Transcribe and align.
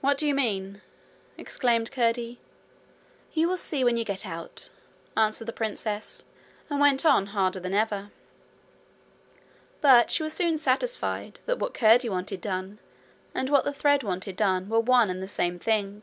'What 0.00 0.18
do 0.18 0.26
you 0.26 0.34
mean?' 0.34 0.80
exclaimed 1.36 1.92
Curdie. 1.92 2.40
'You 3.32 3.46
will 3.46 3.56
see 3.56 3.84
when 3.84 3.96
you 3.96 4.02
get 4.02 4.26
out,' 4.26 4.68
answered 5.16 5.44
the 5.46 5.52
princess, 5.52 6.24
and 6.68 6.80
went 6.80 7.06
on 7.06 7.26
harder 7.26 7.60
than 7.60 7.72
ever. 7.72 8.10
But 9.80 10.10
she 10.10 10.24
was 10.24 10.32
soon 10.34 10.58
satisfied 10.58 11.38
that 11.46 11.60
what 11.60 11.72
Curdie 11.72 12.08
wanted 12.08 12.40
done 12.40 12.80
and 13.32 13.48
what 13.48 13.62
the 13.64 13.72
thread 13.72 14.02
wanted 14.02 14.34
done 14.34 14.68
were 14.68 14.80
one 14.80 15.08
and 15.08 15.22
the 15.22 15.28
same 15.28 15.60
thing. 15.60 16.02